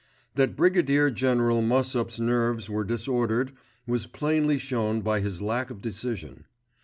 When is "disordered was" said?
2.83-4.07